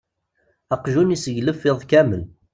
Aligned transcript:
Aqjun 0.75 1.15
iseglef 1.15 1.61
iḍ 1.69 1.79
kammel. 1.91 2.23